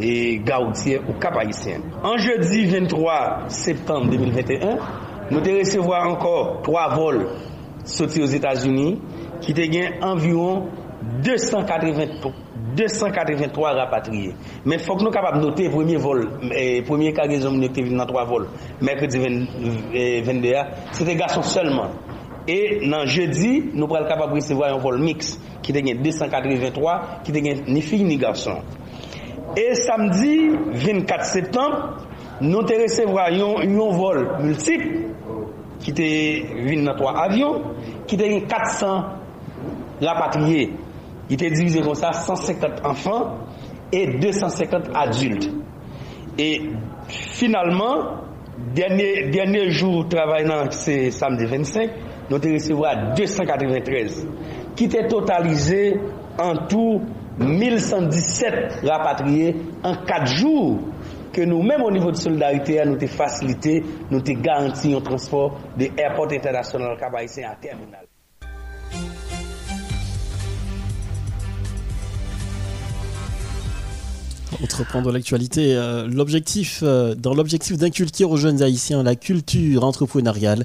[0.00, 1.84] e gaoutier ou kapayisyen.
[2.02, 4.78] An jeudi 23 septembre 2021,
[5.30, 7.20] nou te resevo ankor 3 vol
[7.86, 8.98] soti os Etats-Unis
[9.44, 10.66] ki te gen environ
[11.24, 12.32] 280,
[12.74, 14.32] 283 rapatriye.
[14.64, 18.24] Men fok nou kapap note premier vol, eh, premier kagezom nou te vin nan 3
[18.26, 18.48] vol,
[18.80, 21.92] mekredi 22 a, se te gason selman.
[22.50, 27.32] E nan jeudi, nou pral kapab resevo yon vol mix ki te gen 283, ki
[27.32, 28.60] te gen ni fi ni garson.
[29.56, 30.50] E samdi,
[30.84, 31.80] 24 septembre,
[32.44, 34.84] nou te resevo yon, yon vol multip
[35.84, 36.08] ki te
[36.68, 37.60] vin nan 3 avyon,
[38.10, 40.68] ki te gen 400 rapatriye.
[41.32, 43.30] I te divize kon sa 150 anfan
[43.94, 45.46] e 250 adult.
[46.36, 46.48] E
[47.08, 48.02] finalman,
[48.76, 54.26] denye, denye jou travay nan se samdi 25, nous avons recevoir 293,
[54.76, 55.98] qui étaient totalisés
[56.38, 57.00] en tout
[57.38, 60.78] 1117 rapatriés en 4 jours
[61.32, 65.86] que nous-mêmes au niveau de solidarité, nous avons facilité, nous avons garanti un transport de
[65.96, 68.06] l'aéroport international cap à terminal.
[74.62, 80.64] Entreprendre l'actualité, euh, l'objectif, euh, dans l'objectif d'inculquer aux jeunes haïtiens la culture entrepreneuriale,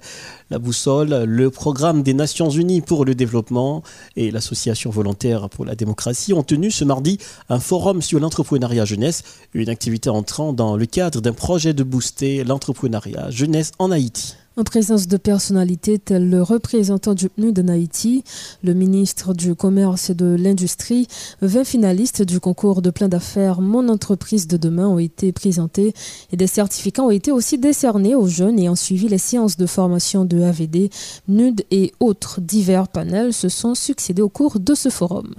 [0.49, 3.84] la boussole, le programme des Nations Unies pour le développement
[4.15, 7.17] et l'association volontaire pour la démocratie ont tenu ce mardi
[7.49, 9.23] un forum sur l'entrepreneuriat jeunesse,
[9.54, 14.63] une activité entrant dans le cadre d'un projet de booster l'entrepreneuriat jeunesse en Haïti en
[14.65, 18.25] présence de personnalités telles le représentant du PNUD en Haïti,
[18.61, 21.07] le ministre du Commerce et de l'Industrie,
[21.41, 25.93] 20 finalistes du concours de plein d'affaires Mon entreprise de demain ont été présentés
[26.33, 30.25] et des certificats ont été aussi décernés aux jeunes ayant suivi les séances de formation
[30.25, 30.89] de AVD,
[31.27, 35.35] PNUD et autres divers panels se sont succédés au cours de ce forum.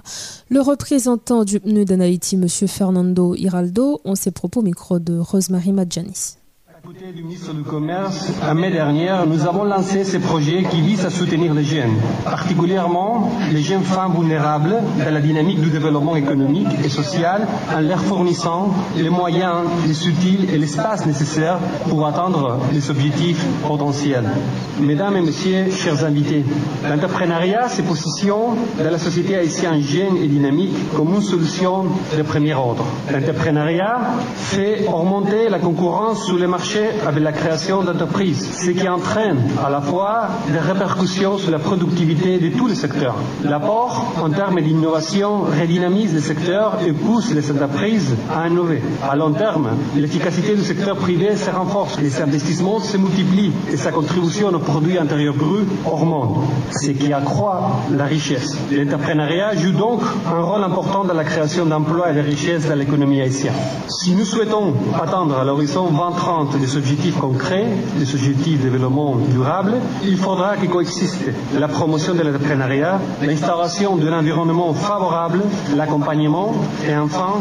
[0.49, 2.47] Le représentant du PNUD en Haïti, M.
[2.49, 6.40] Fernando Hiraldo, ont ses propos au micro de Rosemary Madjanis.
[6.83, 11.05] Côté du ministre du Commerce, en mai dernière, nous avons lancé ce projet qui vise
[11.05, 11.93] à soutenir les jeunes,
[12.25, 17.99] particulièrement les jeunes femmes vulnérables dans la dynamique du développement économique et social, en leur
[17.99, 24.25] fournissant les moyens, les outils et l'espace nécessaires pour atteindre les objectifs potentiels.
[24.79, 26.43] Mesdames et messieurs, chers invités,
[26.89, 31.85] l'entrepreneuriat se positionne dans la société haïtienne jeune et dynamique comme une solution
[32.17, 32.85] de premier ordre.
[33.13, 33.99] L'entrepreneuriat
[34.35, 36.70] fait augmenter la concurrence sur les marchés
[37.05, 42.37] avec la création d'entreprises, ce qui entraîne à la fois des répercussions sur la productivité
[42.39, 43.15] de tous les secteurs.
[43.43, 48.81] L'apport en termes d'innovation redynamise les secteurs et pousse les entreprises à innover.
[49.09, 53.91] À long terme, l'efficacité du secteur privé se renforce, les investissements se multiplient et sa
[53.91, 56.37] contribution au produit intérieur brut augmente,
[56.71, 58.57] ce qui accroît la richesse.
[58.71, 63.21] L'entrepreneuriat joue donc un rôle important dans la création d'emplois et de richesses dans l'économie
[63.21, 63.53] haïtienne.
[63.89, 67.65] Si nous souhaitons atteindre à l'horizon 2030 des objectifs concrets,
[67.97, 74.13] des objectifs de développement durable, il faudra que coexistent la promotion de l'entrepreneuriat, l'instauration d'un
[74.19, 75.41] environnement favorable,
[75.75, 76.53] l'accompagnement
[76.87, 77.33] et enfin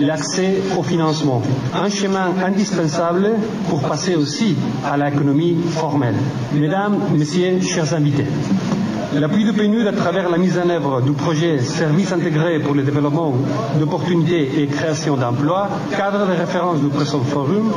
[0.00, 1.40] l'accès au financement.
[1.74, 3.30] Un chemin indispensable
[3.70, 6.16] pour passer aussi à l'économie formelle.
[6.52, 8.26] Mesdames, Messieurs, chers invités,
[9.14, 12.82] L'appui de PNUD à travers la mise en œuvre du projet Service intégré pour le
[12.82, 13.32] développement
[13.78, 17.72] d'opportunités et création d'emplois, cadre de référence du présent forum,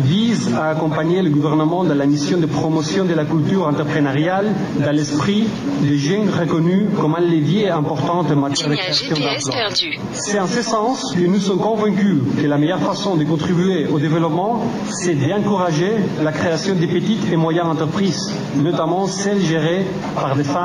[0.00, 4.46] vise à accompagner le gouvernement dans la mission de promotion de la culture entrepreneuriale
[4.84, 5.46] dans l'esprit
[5.82, 9.70] des jeunes reconnus comme un levier important en matière de création d'emplois.
[10.12, 13.98] C'est en ce sens que nous sommes convaincus que la meilleure façon de contribuer au
[14.00, 15.92] développement, c'est d'encourager
[16.22, 19.86] la création des petites et moyennes entreprises, notamment celles gérées
[20.16, 20.55] par des femmes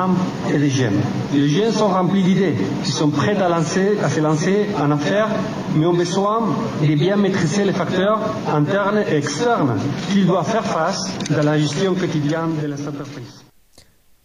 [0.54, 1.00] et les jeunes.
[1.34, 5.28] Les jeunes sont remplis d'idées, ils sont prêts à, lancer, à se lancer en affaires,
[5.76, 6.42] mais ont besoin
[6.82, 8.20] de bien maîtriser les facteurs
[8.54, 9.78] internes et externes
[10.10, 13.41] qu'ils doivent faire face dans la gestion quotidienne de les entreprises.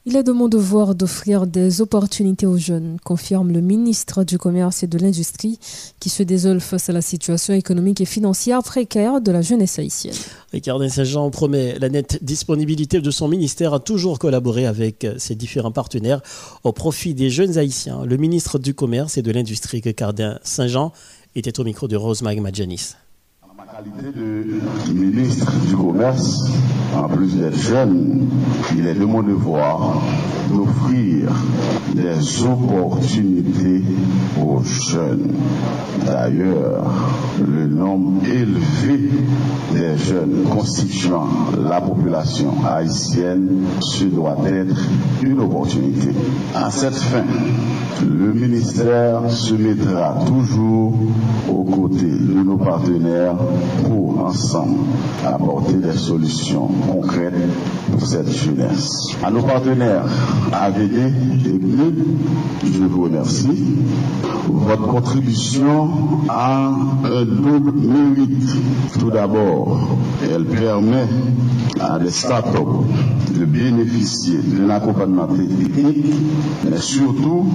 [0.08, 4.84] Il est de mon devoir d'offrir des opportunités aux jeunes, confirme le ministre du Commerce
[4.84, 5.58] et de l'Industrie,
[5.98, 10.14] qui se désole face à la situation économique et financière précaire de la jeunesse haïtienne.
[10.52, 15.72] Ricard Saint-Jean promet la nette disponibilité de son ministère à toujours collaborer avec ses différents
[15.72, 16.22] partenaires
[16.62, 18.04] au profit des jeunes haïtiens.
[18.04, 20.92] Le ministre du Commerce et de l'Industrie, Cardin Saint-Jean,
[21.34, 22.94] était au micro de Rose Magmajanis
[23.76, 26.50] qualité de ministre du Commerce,
[26.94, 28.26] en plus d'être jeune,
[28.74, 30.00] il est de mon devoir
[30.50, 31.32] d'offrir
[31.94, 33.82] des opportunités
[34.40, 35.32] aux jeunes.
[36.04, 36.84] D'ailleurs,
[37.46, 39.10] le nombre élevé
[39.72, 41.26] des jeunes constituant
[41.68, 44.76] la population haïtienne, ce doit être
[45.22, 46.10] une opportunité.
[46.54, 47.24] À cette fin,
[48.02, 50.94] le ministère se mettra toujours
[51.50, 53.36] aux côtés de nos partenaires
[53.88, 54.78] pour ensemble
[55.24, 57.34] apporter des solutions concrètes
[57.90, 59.08] pour cette jeunesse.
[59.24, 60.04] À nos partenaires
[60.68, 61.94] Et BNU,
[62.64, 63.76] je vous remercie.
[64.48, 65.90] Votre contribution
[66.28, 66.68] a
[67.04, 68.56] un double mérite.
[68.98, 71.06] Tout d'abord, elle permet
[71.80, 72.86] à des startups
[73.38, 76.06] de bénéficier d'un accompagnement technique,
[76.68, 77.46] mais surtout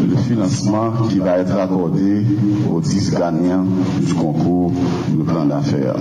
[0.00, 2.24] le financement qui va être accordé
[2.72, 3.66] aux 10 gagnants
[4.00, 4.72] du concours
[5.10, 5.96] de plan d'affaires.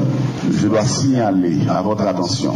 [0.49, 2.53] Je dois signaler à votre attention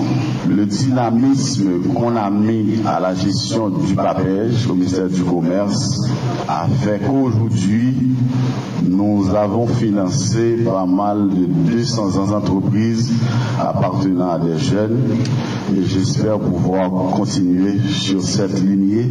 [0.50, 6.02] le dynamisme qu'on a mis à la gestion du papège au ministère du Commerce
[6.48, 7.94] a fait qu'aujourd'hui,
[8.88, 13.14] nous avons financé pas mal de 200 entreprises
[13.60, 15.00] appartenant à des jeunes
[15.76, 19.10] et j'espère pouvoir continuer sur cette lignée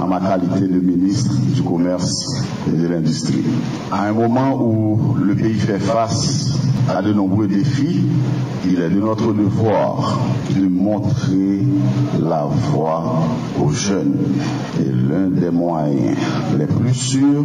[0.00, 3.44] en ma qualité de ministre du Commerce et de l'Industrie.
[3.90, 8.06] À un moment où le pays fait face à de nombreux défis,
[8.64, 10.18] il est de notre devoir
[10.50, 11.62] de montrer
[12.20, 13.22] la voie
[13.60, 14.14] aux jeunes.
[14.80, 16.16] Et l'un des moyens
[16.58, 17.44] les plus sûrs,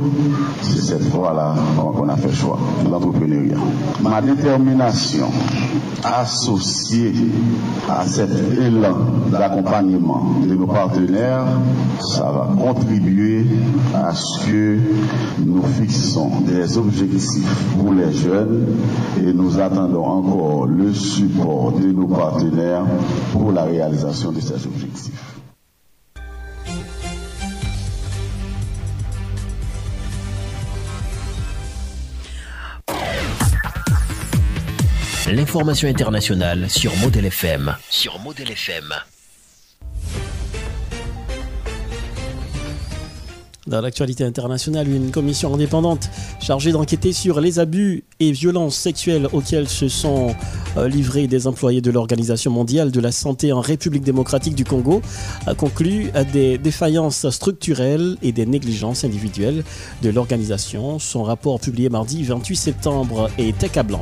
[0.62, 2.60] c'est cette voie-là qu'on a fait choix,
[2.90, 3.58] l'entrepreneuriat.
[4.02, 5.28] Ma détermination
[6.04, 7.14] associée
[7.90, 8.30] à cet
[8.60, 8.98] élan
[9.32, 11.46] d'accompagnement de nos partenaires,
[12.00, 13.46] ça va contribuer
[13.94, 14.78] à ce que
[15.40, 18.66] nous fixons des objectifs pour les jeunes
[19.20, 22.86] et nous attendons encore le support de nos partenaires
[23.32, 25.37] pour la réalisation de ces objectifs.
[35.48, 37.74] L'information internationale sur Model FM.
[37.90, 38.94] Sur Model FM.
[43.68, 46.10] Dans l'actualité internationale, une commission indépendante
[46.40, 50.34] chargée d'enquêter sur les abus et violences sexuelles auxquels se sont
[50.78, 55.02] euh, livrés des employés de l'Organisation mondiale de la santé en République démocratique du Congo
[55.46, 59.66] a conclu à des défaillances structurelles et des négligences individuelles
[60.02, 60.98] de l'organisation.
[60.98, 64.02] Son rapport publié mardi 28 septembre est accablant.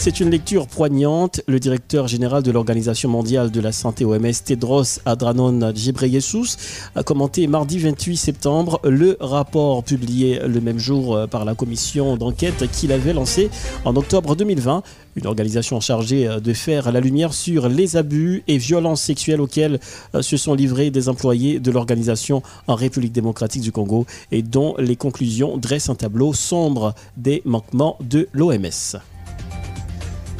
[0.00, 1.40] C'est une lecture poignante.
[1.48, 6.56] Le directeur général de l'Organisation mondiale de la santé OMS, Tedros Adhanom Ghebreyesus,
[6.94, 12.16] a commenté mardi 28 septembre le rapport publié le même jour euh, par la commission
[12.16, 13.50] d'enquête qu'il avait lancée
[13.84, 14.82] en octobre 2020
[15.16, 19.80] une organisation chargée euh, de faire la lumière sur les abus et violences sexuelles auxquels
[20.14, 24.74] euh, se sont livrés des employés de l'organisation en République démocratique du Congo et dont
[24.78, 28.98] les conclusions dressent un tableau sombre des manquements de l'OMS.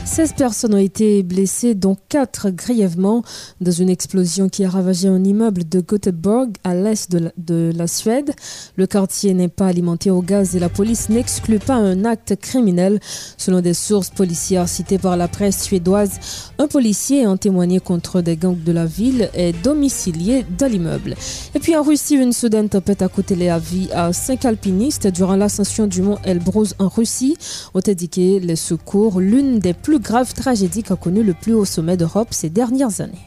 [0.08, 3.22] 16 personnes ont été blessées, dont 4 grièvement,
[3.60, 8.32] dans une explosion qui a ravagé un immeuble de Göteborg à l'est de, la, Suède.
[8.76, 13.00] Le quartier n'est pas alimenté au gaz et la police n'exclut pas un acte criminel.
[13.36, 16.18] Selon des sources policières citées par la presse suédoise,
[16.58, 21.16] un policier ayant témoigné contre des gangs de la ville est domicilié dans l'immeuble.
[21.54, 25.36] Et puis en Russie, une soudaine tempête a coûté la vie à 5 alpinistes durant
[25.36, 27.36] l'ascension du mont Elbrus en Russie,
[28.18, 32.50] les secours, l'une des plus grave tragédie qu'a connu le plus haut sommet d'Europe ces
[32.50, 33.26] dernières années.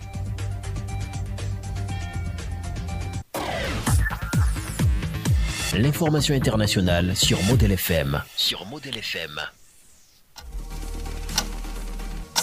[5.78, 8.22] L'information internationale sur Model FM.
[8.36, 9.40] Sur Model FM.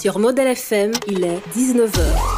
[0.01, 2.38] Sur Model FM, il est 19h.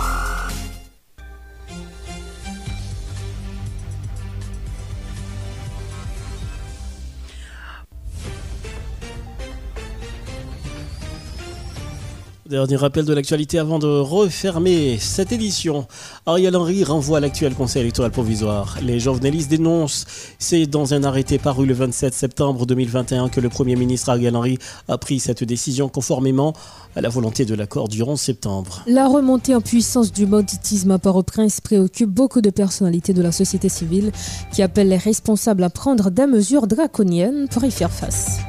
[12.51, 15.87] Dernier rappel de l'actualité avant de refermer cette édition.
[16.27, 18.77] Ariel Henry renvoie l'actuel conseil électoral provisoire.
[18.83, 20.05] Les journalistes dénoncent,
[20.41, 24.59] c'est dans un arrêté paru le 27 septembre 2021 que le Premier ministre Ariel Henry
[24.89, 26.53] a pris cette décision conformément
[26.97, 28.83] à la volonté de l'accord du 11 septembre.
[28.89, 33.69] La remontée en puissance du banditisme à Port-au-Prince préoccupe beaucoup de personnalités de la société
[33.69, 34.11] civile
[34.53, 38.41] qui appellent les responsables à prendre des mesures draconiennes pour y faire face.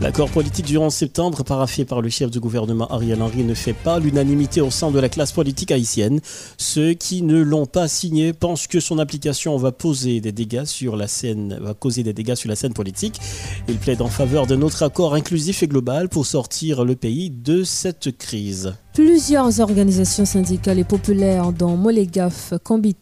[0.00, 3.72] L'accord politique du 11 septembre, parafé par le chef du gouvernement Ariel Henry, ne fait
[3.72, 6.20] pas l'unanimité au sein de la classe politique haïtienne.
[6.56, 10.96] Ceux qui ne l'ont pas signé pensent que son application va poser des dégâts sur
[10.96, 13.20] la scène, va causer des dégâts sur la scène politique.
[13.68, 17.64] Il plaide en faveur d'un autre accord inclusif et global pour sortir le pays de
[17.64, 18.74] cette crise.
[18.94, 22.96] Plusieurs organisations syndicales et populaires, dont Molegaf, Combit,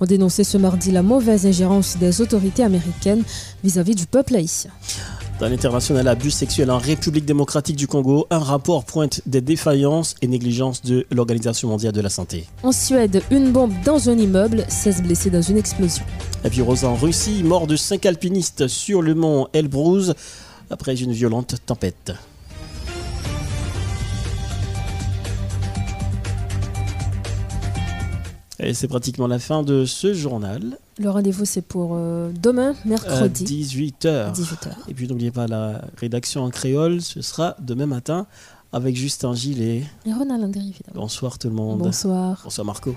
[0.00, 3.22] ont dénoncé ce mardi la mauvaise ingérence des autorités américaines
[3.62, 4.70] vis-à-vis -vis du peuple haïtien.
[5.40, 10.26] Dans l'international abus sexuel en République démocratique du Congo, un rapport pointe des défaillances et
[10.26, 12.44] négligences de l'Organisation mondiale de la santé.
[12.62, 16.04] En Suède, une bombe dans un immeuble, 16 blessés dans une explosion.
[16.44, 20.12] Et puis en Russie, mort de 5 alpinistes sur le mont Elbrus
[20.68, 22.12] après une violente tempête.
[28.62, 30.78] Et c'est pratiquement la fin de ce journal.
[30.98, 33.44] Le rendez-vous, c'est pour euh, demain, mercredi.
[33.64, 34.34] 18h.
[34.34, 34.68] 18h.
[34.88, 38.26] Et puis n'oubliez pas la rédaction en créole, ce sera demain matin
[38.72, 39.84] avec Justin Gillet.
[40.04, 40.72] Et Ronald évidemment.
[40.94, 41.78] Bonsoir tout le monde.
[41.78, 42.42] Bonsoir.
[42.44, 42.94] Bonsoir Marco.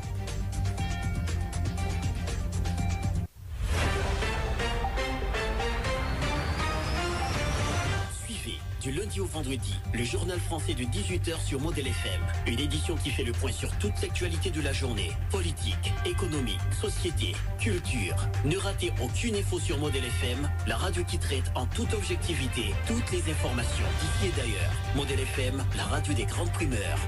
[8.84, 12.22] Du lundi au vendredi, le journal français de 18h sur Model FM.
[12.48, 15.12] Une édition qui fait le point sur toute l'actualité de la journée.
[15.32, 18.16] Politique, économie, société, culture.
[18.44, 23.10] Ne ratez aucune info sur Model FM, la radio qui traite en toute objectivité toutes
[23.12, 24.74] les informations d'ici et d'ailleurs.
[24.98, 27.00] Model FM, la radio des grandes primeurs.